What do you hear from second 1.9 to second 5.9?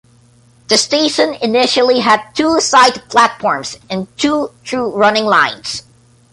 had two side platforms and two through running lines.